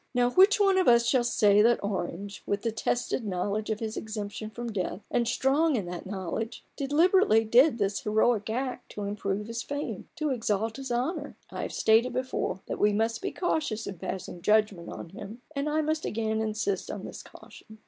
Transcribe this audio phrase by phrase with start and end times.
[0.15, 3.95] Now, which one of us shall say that Orange, with the tested knowledge of his
[3.95, 9.45] exemption from death, and strong in that knowledge, deliberately did this heroic act to improve
[9.45, 11.37] his fame, to exalt his honour?
[11.51, 15.69] I have stated before that we must be cautious in passing judgment on him, and
[15.69, 17.77] I must again insist on this caution.